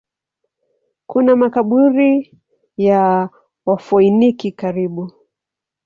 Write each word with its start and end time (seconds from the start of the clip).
Kuna 1.07 1.35
makaburi 1.35 2.39
ya 2.77 3.29
Wafoeniki 3.65 4.51
karibu. 4.51 5.11